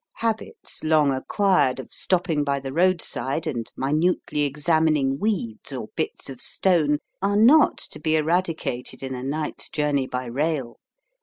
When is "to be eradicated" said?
7.77-9.03